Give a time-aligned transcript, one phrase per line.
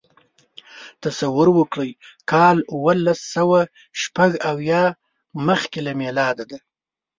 [1.03, 1.91] تصور وکړئ
[2.31, 4.83] کال اوولسسوهشپږاویا
[5.47, 6.59] مخکې له میلاده دی.